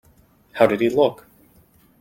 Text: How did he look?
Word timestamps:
How 0.53 0.65
did 0.65 0.81
he 0.81 0.89
look? 0.89 1.27